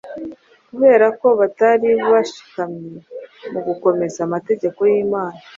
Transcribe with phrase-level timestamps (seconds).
[0.69, 2.95] kubera ko batari bashikamye,
[3.51, 5.39] mu gukomeza amategeko y’Imana.